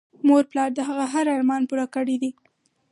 مور 0.27 0.43
پلار 0.51 0.69
د 0.75 0.79
هغه 0.89 1.05
هر 1.13 1.25
ارمان 1.35 1.61
پوره 1.69 1.85
کړی 1.95 2.15
دی 2.21 2.31